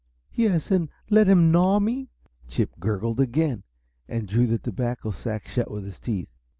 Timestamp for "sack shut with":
5.11-5.83